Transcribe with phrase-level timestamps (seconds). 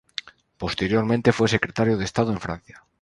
[0.57, 2.83] Posteriormente fue Secretario de Estado en Francia.